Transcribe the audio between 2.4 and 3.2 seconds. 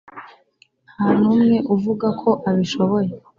abishoboye